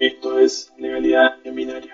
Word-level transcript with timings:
Esto 0.00 0.38
es 0.38 0.72
Legalidad 0.78 1.34
en 1.44 1.54
Binario. 1.54 1.92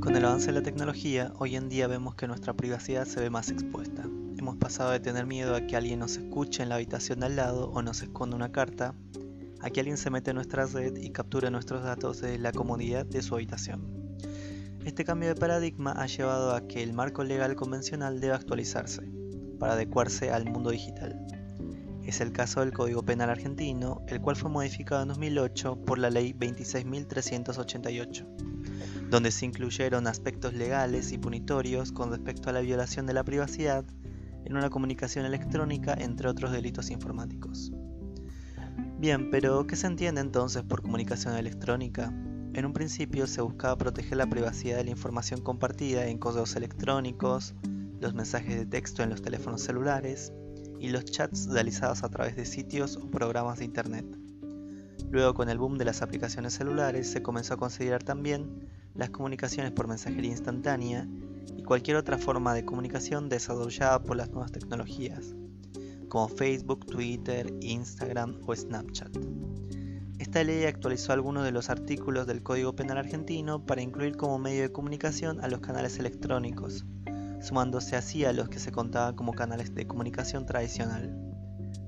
Con 0.00 0.16
el 0.16 0.24
avance 0.26 0.48
de 0.48 0.52
la 0.52 0.62
tecnología, 0.62 1.32
hoy 1.38 1.56
en 1.56 1.70
día 1.70 1.86
vemos 1.86 2.14
que 2.14 2.26
nuestra 2.26 2.52
privacidad 2.52 3.06
se 3.06 3.20
ve 3.20 3.30
más 3.30 3.50
expuesta. 3.50 4.02
Hemos 4.36 4.58
pasado 4.58 4.90
de 4.90 5.00
tener 5.00 5.24
miedo 5.24 5.54
a 5.56 5.62
que 5.62 5.76
alguien 5.76 6.00
nos 6.00 6.18
escuche 6.18 6.62
en 6.62 6.68
la 6.68 6.74
habitación 6.74 7.20
de 7.20 7.26
al 7.26 7.36
lado 7.36 7.70
o 7.70 7.80
nos 7.80 8.02
esconda 8.02 8.36
una 8.36 8.52
carta, 8.52 8.94
a 9.62 9.70
que 9.70 9.80
alguien 9.80 9.96
se 9.96 10.10
mete 10.10 10.32
en 10.32 10.36
nuestra 10.36 10.66
red 10.66 10.94
y 10.98 11.10
capture 11.10 11.50
nuestros 11.50 11.82
datos 11.82 12.20
desde 12.20 12.36
la 12.36 12.52
comodidad 12.52 13.06
de 13.06 13.22
su 13.22 13.34
habitación. 13.34 14.18
Este 14.84 15.06
cambio 15.06 15.30
de 15.30 15.36
paradigma 15.36 15.92
ha 15.92 16.04
llevado 16.04 16.54
a 16.54 16.68
que 16.68 16.82
el 16.82 16.92
marco 16.92 17.24
legal 17.24 17.56
convencional 17.56 18.20
deba 18.20 18.36
actualizarse 18.36 19.19
para 19.60 19.74
adecuarse 19.74 20.32
al 20.32 20.50
mundo 20.50 20.70
digital. 20.70 21.24
Es 22.04 22.20
el 22.20 22.32
caso 22.32 22.58
del 22.60 22.72
Código 22.72 23.04
Penal 23.04 23.30
argentino, 23.30 24.02
el 24.08 24.20
cual 24.20 24.34
fue 24.34 24.50
modificado 24.50 25.02
en 25.02 25.08
2008 25.08 25.84
por 25.84 25.98
la 25.98 26.10
Ley 26.10 26.32
26.388, 26.32 28.26
donde 29.10 29.30
se 29.30 29.46
incluyeron 29.46 30.08
aspectos 30.08 30.54
legales 30.54 31.12
y 31.12 31.18
punitorios 31.18 31.92
con 31.92 32.10
respecto 32.10 32.50
a 32.50 32.52
la 32.52 32.62
violación 32.62 33.06
de 33.06 33.12
la 33.12 33.22
privacidad 33.22 33.84
en 34.44 34.56
una 34.56 34.70
comunicación 34.70 35.26
electrónica, 35.26 35.94
entre 35.94 36.28
otros 36.28 36.50
delitos 36.50 36.90
informáticos. 36.90 37.70
Bien, 38.98 39.30
pero 39.30 39.66
¿qué 39.66 39.76
se 39.76 39.86
entiende 39.86 40.20
entonces 40.20 40.62
por 40.62 40.82
comunicación 40.82 41.36
electrónica? 41.36 42.12
En 42.52 42.66
un 42.66 42.72
principio 42.72 43.26
se 43.26 43.42
buscaba 43.42 43.78
proteger 43.78 44.18
la 44.18 44.26
privacidad 44.26 44.78
de 44.78 44.84
la 44.84 44.90
información 44.90 45.42
compartida 45.42 46.06
en 46.06 46.18
correos 46.18 46.56
electrónicos, 46.56 47.54
los 48.00 48.14
mensajes 48.14 48.56
de 48.56 48.66
texto 48.66 49.02
en 49.02 49.10
los 49.10 49.22
teléfonos 49.22 49.62
celulares, 49.62 50.32
y 50.80 50.88
los 50.88 51.04
chats 51.04 51.46
realizados 51.46 52.02
a 52.02 52.08
través 52.08 52.34
de 52.36 52.46
sitios 52.46 52.96
o 52.96 53.10
programas 53.10 53.58
de 53.58 53.66
Internet. 53.66 54.06
Luego, 55.10 55.34
con 55.34 55.50
el 55.50 55.58
boom 55.58 55.76
de 55.76 55.84
las 55.84 56.00
aplicaciones 56.00 56.54
celulares, 56.54 57.10
se 57.10 57.22
comenzó 57.22 57.54
a 57.54 57.58
considerar 57.58 58.02
también 58.02 58.66
las 58.94 59.10
comunicaciones 59.10 59.72
por 59.72 59.88
mensajería 59.88 60.30
instantánea 60.30 61.06
y 61.54 61.62
cualquier 61.64 61.98
otra 61.98 62.16
forma 62.16 62.54
de 62.54 62.64
comunicación 62.64 63.28
desarrollada 63.28 64.02
por 64.02 64.16
las 64.16 64.30
nuevas 64.30 64.52
tecnologías, 64.52 65.34
como 66.08 66.28
Facebook, 66.28 66.86
Twitter, 66.86 67.52
Instagram 67.60 68.40
o 68.46 68.56
Snapchat. 68.56 69.14
Esta 70.18 70.44
ley 70.44 70.64
actualizó 70.64 71.12
algunos 71.12 71.44
de 71.44 71.50
los 71.50 71.70
artículos 71.70 72.26
del 72.26 72.42
Código 72.42 72.74
Penal 72.74 72.98
argentino 72.98 73.66
para 73.66 73.82
incluir 73.82 74.16
como 74.16 74.38
medio 74.38 74.62
de 74.62 74.72
comunicación 74.72 75.42
a 75.42 75.48
los 75.48 75.60
canales 75.60 75.98
electrónicos, 75.98 76.86
sumándose 77.40 77.96
así 77.96 78.24
a 78.24 78.32
los 78.32 78.48
que 78.48 78.58
se 78.58 78.72
contaban 78.72 79.14
como 79.14 79.32
canales 79.32 79.74
de 79.74 79.86
comunicación 79.86 80.46
tradicional, 80.46 81.16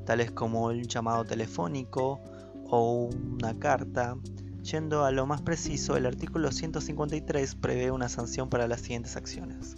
tales 0.04 0.30
como 0.30 0.70
el 0.70 0.88
llamado 0.88 1.24
telefónico 1.24 2.20
o 2.64 3.10
una 3.38 3.58
carta. 3.58 4.16
Yendo 4.62 5.04
a 5.04 5.10
lo 5.10 5.26
más 5.26 5.42
preciso, 5.42 5.96
el 5.96 6.06
artículo 6.06 6.52
153 6.52 7.56
prevé 7.56 7.90
una 7.90 8.08
sanción 8.08 8.48
para 8.48 8.68
las 8.68 8.80
siguientes 8.80 9.16
acciones. 9.16 9.76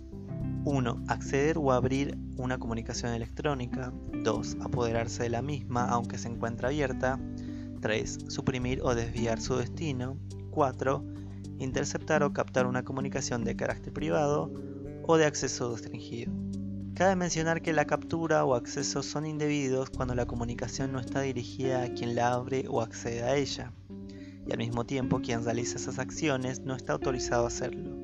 1. 0.67 1.05
Acceder 1.09 1.59
o 1.59 1.73
abrir 1.73 2.19
una 2.37 2.59
comunicación 2.59 3.13
electrónica. 3.13 3.93
2. 4.23 4.59
Apoderarse 4.61 5.25
de 5.25 5.31
la 5.31 5.43
misma 5.43 5.89
aunque 5.89 6.19
se 6.19 6.29
encuentre 6.29 6.67
abierta. 6.67 7.19
3. 7.81 8.27
Suprimir 8.29 8.81
o 8.83 8.95
desviar 8.95 9.41
su 9.41 9.57
destino. 9.57 10.19
4. 10.51 11.05
Interceptar 11.59 12.23
o 12.23 12.33
captar 12.33 12.67
una 12.67 12.85
comunicación 12.85 13.45
de 13.45 13.57
carácter 13.57 13.93
privado 13.93 14.51
o 15.07 15.17
de 15.17 15.27
acceso 15.27 15.73
restringido. 15.73 16.33
Cabe 16.95 17.17
mencionar 17.17 17.61
que 17.61 17.73
la 17.73 17.87
captura 17.87 18.45
o 18.45 18.55
acceso 18.55 19.03
son 19.03 19.27
indebidos 19.27 19.91
cuando 19.91 20.15
la 20.15 20.27
comunicación 20.27 20.93
no 20.93 21.01
está 21.01 21.23
dirigida 21.23 21.83
a 21.83 21.93
quien 21.93 22.15
la 22.15 22.33
abre 22.33 22.67
o 22.69 22.81
accede 22.81 23.23
a 23.23 23.37
ella, 23.37 23.73
y 24.47 24.53
al 24.53 24.59
mismo 24.59 24.87
tiempo 24.87 25.21
quien 25.21 25.45
realiza 25.45 25.77
esas 25.77 25.99
acciones 25.99 26.61
no 26.61 26.77
está 26.77 26.93
autorizado 26.93 27.45
a 27.45 27.49
hacerlo. 27.49 27.97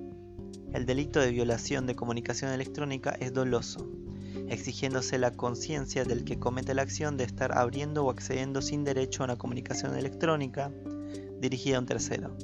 El 0.73 0.87
delito 0.87 1.21
de 1.21 1.31
violación 1.31 1.87
de 1.87 1.95
comunicación 1.95 2.53
electrónica 2.53 3.11
es 3.11 3.33
doloso, 3.33 3.89
exigiéndose 4.49 5.19
la 5.19 5.33
conciencia 5.33 6.05
del 6.05 6.25
que 6.25 6.39
comete 6.39 6.75
la 6.75 6.83
acción 6.83 7.17
de 7.17 7.25
estar 7.25 7.57
abriendo 7.57 8.05
o 8.05 8.11
accediendo 8.11 8.61
sin 8.63 8.85
derecho 8.85 9.23
a 9.23 9.27
una 9.27 9.37
comunicación 9.37 9.97
electrónica 9.97 10.73
dirigida 11.41 11.77
a 11.77 11.81
un 11.81 11.87
tercero. 11.87 12.37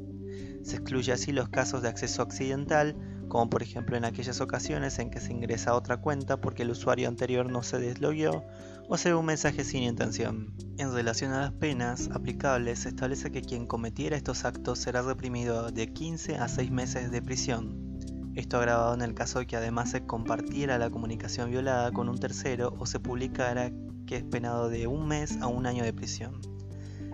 Se 0.62 0.76
excluye 0.76 1.12
así 1.12 1.32
los 1.32 1.48
casos 1.48 1.82
de 1.82 1.88
acceso 1.88 2.22
accidental 2.22 2.96
como 3.28 3.50
por 3.50 3.62
ejemplo 3.62 3.96
en 3.96 4.04
aquellas 4.04 4.40
ocasiones 4.40 4.98
en 4.98 5.10
que 5.10 5.20
se 5.20 5.32
ingresa 5.32 5.70
a 5.70 5.74
otra 5.74 5.98
cuenta 5.98 6.40
porque 6.40 6.62
el 6.62 6.70
usuario 6.70 7.08
anterior 7.08 7.50
no 7.50 7.62
se 7.62 7.78
deslogueó 7.78 8.44
o 8.88 8.96
se 8.96 9.10
ve 9.10 9.14
un 9.16 9.26
mensaje 9.26 9.64
sin 9.64 9.82
intención. 9.82 10.54
En 10.78 10.92
relación 10.92 11.32
a 11.32 11.40
las 11.40 11.52
penas 11.52 12.08
aplicables, 12.12 12.80
se 12.80 12.90
establece 12.90 13.32
que 13.32 13.42
quien 13.42 13.66
cometiera 13.66 14.16
estos 14.16 14.44
actos 14.44 14.78
será 14.78 15.02
reprimido 15.02 15.70
de 15.70 15.92
15 15.92 16.36
a 16.36 16.48
6 16.48 16.70
meses 16.70 17.10
de 17.10 17.22
prisión. 17.22 17.98
Esto 18.34 18.58
agravado 18.58 18.94
en 18.94 19.02
el 19.02 19.14
caso 19.14 19.38
de 19.38 19.46
que 19.46 19.56
además 19.56 19.90
se 19.90 20.04
compartiera 20.04 20.78
la 20.78 20.90
comunicación 20.90 21.50
violada 21.50 21.90
con 21.90 22.08
un 22.08 22.18
tercero 22.18 22.74
o 22.78 22.86
se 22.86 23.00
publicara 23.00 23.72
que 24.06 24.16
es 24.16 24.24
penado 24.24 24.68
de 24.68 24.86
un 24.86 25.08
mes 25.08 25.38
a 25.40 25.46
un 25.46 25.66
año 25.66 25.82
de 25.82 25.92
prisión. 25.92 26.40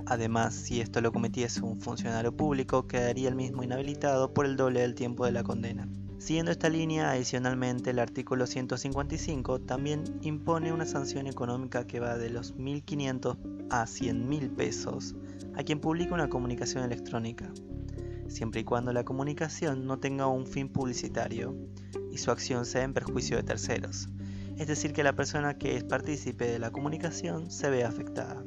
Además, 0.06 0.54
si 0.54 0.80
esto 0.80 1.00
lo 1.00 1.12
cometiese 1.12 1.62
un 1.62 1.80
funcionario 1.80 2.36
público, 2.36 2.86
quedaría 2.86 3.28
el 3.28 3.36
mismo 3.36 3.62
inhabilitado 3.62 4.34
por 4.34 4.46
el 4.46 4.56
doble 4.56 4.80
del 4.80 4.94
tiempo 4.94 5.24
de 5.24 5.32
la 5.32 5.44
condena. 5.44 5.88
Siguiendo 6.22 6.52
esta 6.52 6.68
línea, 6.68 7.10
adicionalmente 7.10 7.90
el 7.90 7.98
artículo 7.98 8.46
155 8.46 9.62
también 9.62 10.04
impone 10.22 10.72
una 10.72 10.86
sanción 10.86 11.26
económica 11.26 11.84
que 11.84 11.98
va 11.98 12.16
de 12.16 12.30
los 12.30 12.56
1.500 12.56 13.38
a 13.70 13.86
100.000 13.86 14.54
pesos 14.54 15.16
a 15.56 15.64
quien 15.64 15.80
publica 15.80 16.14
una 16.14 16.28
comunicación 16.28 16.84
electrónica, 16.84 17.52
siempre 18.28 18.60
y 18.60 18.64
cuando 18.64 18.92
la 18.92 19.04
comunicación 19.04 19.84
no 19.84 19.98
tenga 19.98 20.28
un 20.28 20.46
fin 20.46 20.68
publicitario 20.68 21.56
y 22.12 22.18
su 22.18 22.30
acción 22.30 22.66
sea 22.66 22.84
en 22.84 22.94
perjuicio 22.94 23.36
de 23.36 23.42
terceros, 23.42 24.08
es 24.58 24.68
decir, 24.68 24.92
que 24.92 25.02
la 25.02 25.16
persona 25.16 25.58
que 25.58 25.76
es 25.76 25.82
partícipe 25.82 26.46
de 26.46 26.60
la 26.60 26.70
comunicación 26.70 27.50
se 27.50 27.68
vea 27.68 27.88
afectada. 27.88 28.44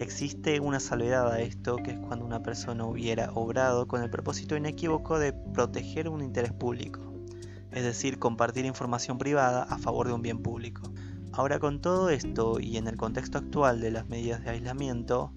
Existe 0.00 0.60
una 0.60 0.80
salvedad 0.80 1.30
a 1.30 1.40
esto, 1.40 1.76
que 1.76 1.90
es 1.90 1.98
cuando 1.98 2.24
una 2.24 2.42
persona 2.42 2.86
hubiera 2.86 3.32
obrado 3.34 3.86
con 3.86 4.02
el 4.02 4.08
propósito 4.08 4.56
inequívoco 4.56 5.18
de 5.18 5.34
proteger 5.34 6.08
un 6.08 6.22
interés 6.22 6.54
público, 6.54 7.02
es 7.70 7.84
decir, 7.84 8.18
compartir 8.18 8.64
información 8.64 9.18
privada 9.18 9.62
a 9.64 9.76
favor 9.76 10.06
de 10.06 10.14
un 10.14 10.22
bien 10.22 10.38
público. 10.38 10.80
Ahora 11.32 11.58
con 11.58 11.82
todo 11.82 12.08
esto 12.08 12.60
y 12.60 12.78
en 12.78 12.86
el 12.86 12.96
contexto 12.96 13.36
actual 13.36 13.82
de 13.82 13.90
las 13.90 14.08
medidas 14.08 14.42
de 14.42 14.48
aislamiento 14.48 15.34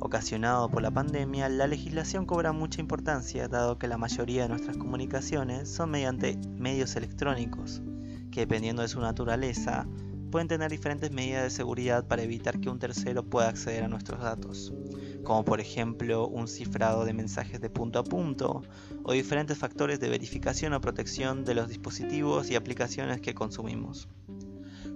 ocasionado 0.00 0.68
por 0.68 0.82
la 0.82 0.90
pandemia, 0.90 1.48
la 1.48 1.68
legislación 1.68 2.26
cobra 2.26 2.50
mucha 2.50 2.80
importancia 2.80 3.46
dado 3.46 3.78
que 3.78 3.86
la 3.86 3.98
mayoría 3.98 4.42
de 4.42 4.48
nuestras 4.48 4.78
comunicaciones 4.78 5.72
son 5.72 5.92
mediante 5.92 6.40
medios 6.58 6.96
electrónicos, 6.96 7.80
que 8.32 8.40
dependiendo 8.40 8.82
de 8.82 8.88
su 8.88 9.00
naturaleza 9.00 9.86
pueden 10.32 10.48
tener 10.48 10.70
diferentes 10.70 11.12
medidas 11.12 11.44
de 11.44 11.50
seguridad 11.50 12.06
para 12.06 12.22
evitar 12.22 12.58
que 12.58 12.70
un 12.70 12.78
tercero 12.78 13.22
pueda 13.22 13.50
acceder 13.50 13.84
a 13.84 13.88
nuestros 13.88 14.20
datos, 14.20 14.72
como 15.22 15.44
por 15.44 15.60
ejemplo 15.60 16.26
un 16.26 16.48
cifrado 16.48 17.04
de 17.04 17.12
mensajes 17.12 17.60
de 17.60 17.68
punto 17.68 17.98
a 17.98 18.04
punto 18.04 18.62
o 19.04 19.12
diferentes 19.12 19.58
factores 19.58 20.00
de 20.00 20.08
verificación 20.08 20.72
o 20.72 20.80
protección 20.80 21.44
de 21.44 21.54
los 21.54 21.68
dispositivos 21.68 22.50
y 22.50 22.56
aplicaciones 22.56 23.20
que 23.20 23.34
consumimos. 23.34 24.08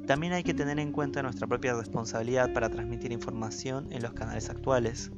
También 0.06 0.32
hay 0.32 0.42
que 0.42 0.54
tener 0.54 0.78
en 0.78 0.90
cuenta 0.90 1.22
nuestra 1.22 1.46
propia 1.46 1.74
responsabilidad 1.74 2.54
para 2.54 2.70
transmitir 2.70 3.12
información 3.12 3.92
en 3.92 4.02
los 4.02 4.14
canales 4.14 4.48
actuales, 4.48 5.10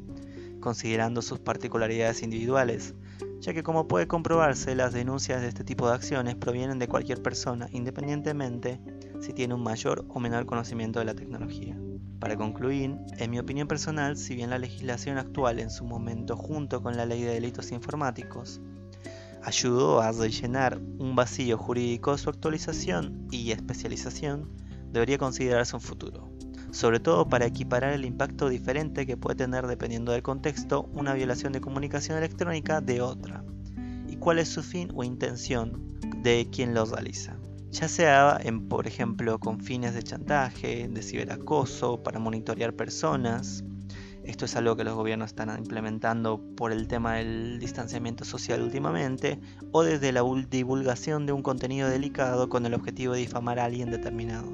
considerando 0.58 1.22
sus 1.22 1.38
particularidades 1.38 2.24
individuales, 2.24 2.96
ya 3.38 3.54
que 3.54 3.62
como 3.62 3.86
puede 3.86 4.08
comprobarse, 4.08 4.74
las 4.74 4.92
denuncias 4.92 5.42
de 5.42 5.48
este 5.48 5.62
tipo 5.62 5.86
de 5.86 5.94
acciones 5.94 6.34
provienen 6.34 6.80
de 6.80 6.88
cualquier 6.88 7.22
persona, 7.22 7.68
independientemente 7.70 8.80
si 9.20 9.32
tiene 9.32 9.54
un 9.54 9.62
mayor 9.62 10.04
o 10.08 10.20
menor 10.20 10.46
conocimiento 10.46 10.98
de 10.98 11.04
la 11.04 11.14
tecnología. 11.14 11.76
Para 12.18 12.36
concluir, 12.36 12.96
en 13.18 13.30
mi 13.30 13.38
opinión 13.38 13.68
personal, 13.68 14.16
si 14.16 14.34
bien 14.34 14.50
la 14.50 14.58
legislación 14.58 15.18
actual 15.18 15.60
en 15.60 15.70
su 15.70 15.84
momento 15.84 16.36
junto 16.36 16.82
con 16.82 16.96
la 16.96 17.06
ley 17.06 17.22
de 17.22 17.34
delitos 17.34 17.70
informáticos 17.70 18.60
ayudó 19.42 20.00
a 20.00 20.10
rellenar 20.10 20.80
un 20.98 21.14
vacío 21.14 21.56
jurídico, 21.56 22.18
su 22.18 22.28
actualización 22.28 23.28
y 23.30 23.52
especialización 23.52 24.50
debería 24.90 25.16
considerarse 25.16 25.76
un 25.76 25.80
futuro, 25.80 26.28
sobre 26.72 26.98
todo 26.98 27.28
para 27.28 27.46
equiparar 27.46 27.92
el 27.92 28.04
impacto 28.04 28.48
diferente 28.48 29.06
que 29.06 29.16
puede 29.16 29.36
tener 29.36 29.66
dependiendo 29.66 30.12
del 30.12 30.22
contexto 30.22 30.90
una 30.92 31.14
violación 31.14 31.52
de 31.52 31.60
comunicación 31.60 32.18
electrónica 32.18 32.80
de 32.80 33.00
otra, 33.00 33.44
y 34.08 34.16
cuál 34.16 34.40
es 34.40 34.48
su 34.48 34.62
fin 34.62 34.90
o 34.94 35.04
intención 35.04 35.98
de 36.22 36.48
quien 36.50 36.74
lo 36.74 36.84
realiza 36.84 37.38
ya 37.70 37.88
sea 37.88 38.38
en, 38.42 38.68
por 38.68 38.86
ejemplo, 38.86 39.38
con 39.38 39.60
fines 39.60 39.94
de 39.94 40.02
chantaje, 40.02 40.88
de 40.88 41.02
ciberacoso, 41.02 42.02
para 42.02 42.18
monitorear 42.18 42.74
personas. 42.74 43.64
Esto 44.24 44.44
es 44.44 44.56
algo 44.56 44.76
que 44.76 44.84
los 44.84 44.94
gobiernos 44.94 45.30
están 45.30 45.56
implementando 45.58 46.42
por 46.56 46.72
el 46.72 46.86
tema 46.86 47.14
del 47.14 47.58
distanciamiento 47.58 48.24
social 48.24 48.62
últimamente, 48.62 49.40
o 49.72 49.82
desde 49.82 50.12
la 50.12 50.22
divulgación 50.50 51.26
de 51.26 51.32
un 51.32 51.42
contenido 51.42 51.88
delicado 51.88 52.48
con 52.48 52.66
el 52.66 52.74
objetivo 52.74 53.14
de 53.14 53.20
difamar 53.20 53.58
a 53.58 53.64
alguien 53.64 53.90
determinado. 53.90 54.52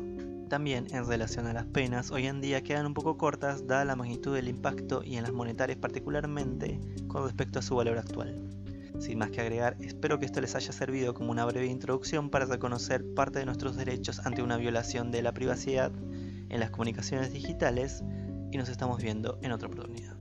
También 0.48 0.86
en 0.90 1.06
relación 1.06 1.46
a 1.46 1.52
las 1.52 1.64
penas, 1.64 2.10
hoy 2.10 2.26
en 2.26 2.40
día 2.40 2.62
quedan 2.62 2.86
un 2.86 2.94
poco 2.94 3.16
cortas 3.16 3.66
dada 3.66 3.84
la 3.84 3.96
magnitud 3.96 4.34
del 4.34 4.48
impacto 4.48 5.02
y 5.02 5.16
en 5.16 5.24
las 5.24 5.32
monetarias 5.32 5.78
particularmente 5.78 6.78
con 7.08 7.24
respecto 7.24 7.58
a 7.58 7.62
su 7.62 7.74
valor 7.74 7.98
actual. 7.98 8.63
Sin 8.98 9.18
más 9.18 9.30
que 9.30 9.40
agregar, 9.40 9.76
espero 9.80 10.18
que 10.18 10.26
esto 10.26 10.40
les 10.40 10.54
haya 10.54 10.72
servido 10.72 11.14
como 11.14 11.30
una 11.30 11.44
breve 11.44 11.66
introducción 11.66 12.30
para 12.30 12.46
reconocer 12.46 13.04
parte 13.14 13.40
de 13.40 13.46
nuestros 13.46 13.76
derechos 13.76 14.20
ante 14.24 14.42
una 14.42 14.56
violación 14.56 15.10
de 15.10 15.22
la 15.22 15.32
privacidad 15.32 15.92
en 16.48 16.60
las 16.60 16.70
comunicaciones 16.70 17.32
digitales 17.32 18.04
y 18.52 18.56
nos 18.56 18.68
estamos 18.68 19.02
viendo 19.02 19.38
en 19.42 19.52
otra 19.52 19.68
oportunidad. 19.68 20.16